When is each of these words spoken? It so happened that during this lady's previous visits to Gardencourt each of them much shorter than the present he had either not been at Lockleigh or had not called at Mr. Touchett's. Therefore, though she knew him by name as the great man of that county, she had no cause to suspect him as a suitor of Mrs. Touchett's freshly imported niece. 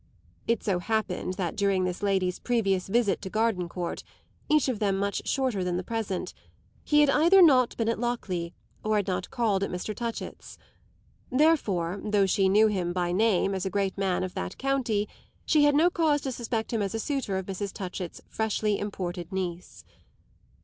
It 0.47 0.63
so 0.63 0.79
happened 0.79 1.35
that 1.35 1.55
during 1.55 1.83
this 1.83 2.01
lady's 2.01 2.39
previous 2.39 2.87
visits 2.87 3.21
to 3.21 3.29
Gardencourt 3.29 4.01
each 4.49 4.67
of 4.67 4.79
them 4.79 4.97
much 4.97 5.27
shorter 5.29 5.63
than 5.63 5.77
the 5.77 5.83
present 5.83 6.33
he 6.83 7.01
had 7.01 7.09
either 7.11 7.39
not 7.39 7.77
been 7.77 7.87
at 7.87 7.99
Lockleigh 7.99 8.49
or 8.83 8.95
had 8.95 9.05
not 9.05 9.29
called 9.29 9.61
at 9.61 9.69
Mr. 9.69 9.93
Touchett's. 9.93 10.57
Therefore, 11.31 12.01
though 12.03 12.25
she 12.25 12.49
knew 12.49 12.65
him 12.65 12.93
by 12.93 13.11
name 13.11 13.53
as 13.53 13.61
the 13.61 13.69
great 13.69 13.95
man 13.95 14.23
of 14.23 14.33
that 14.33 14.57
county, 14.57 15.07
she 15.45 15.65
had 15.65 15.75
no 15.75 15.91
cause 15.91 16.21
to 16.21 16.31
suspect 16.31 16.73
him 16.73 16.81
as 16.81 16.95
a 16.95 16.99
suitor 16.99 17.37
of 17.37 17.45
Mrs. 17.45 17.71
Touchett's 17.71 18.21
freshly 18.27 18.79
imported 18.79 19.31
niece. 19.31 19.85